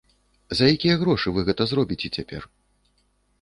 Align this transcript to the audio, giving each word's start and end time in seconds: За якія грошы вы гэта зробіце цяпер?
За 0.59 0.69
якія 0.75 0.95
грошы 1.01 1.33
вы 1.35 1.43
гэта 1.51 1.63
зробіце 1.73 2.07
цяпер? 2.19 2.49